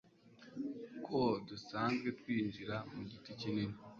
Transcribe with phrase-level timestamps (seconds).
[1.05, 3.77] ko dusanzwe twinjira mu giti kinini